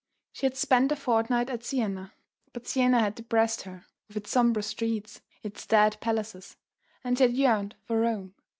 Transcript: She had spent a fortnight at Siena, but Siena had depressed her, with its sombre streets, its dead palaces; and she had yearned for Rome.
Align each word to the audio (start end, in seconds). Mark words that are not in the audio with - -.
She 0.33 0.47
had 0.47 0.57
spent 0.57 0.91
a 0.91 0.95
fortnight 0.95 1.47
at 1.51 1.63
Siena, 1.63 2.13
but 2.53 2.65
Siena 2.65 3.01
had 3.01 3.13
depressed 3.13 3.61
her, 3.65 3.85
with 4.07 4.17
its 4.17 4.31
sombre 4.31 4.63
streets, 4.63 5.21
its 5.43 5.67
dead 5.67 5.97
palaces; 6.01 6.57
and 7.03 7.15
she 7.19 7.25
had 7.25 7.33
yearned 7.33 7.75
for 7.85 7.99
Rome. 7.99 8.33